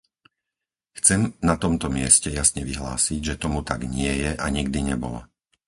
Chcem 0.97 1.21
na 1.49 1.55
tomto 1.63 1.85
mieste 1.97 2.29
jasne 2.39 2.61
vyhlásiť, 2.69 3.19
že 3.29 3.37
tomu 3.43 3.59
tak 3.69 3.79
nie 3.97 4.09
je 4.21 4.31
a 4.33 4.45
nikdy 4.57 4.79
nebolo. 4.89 5.19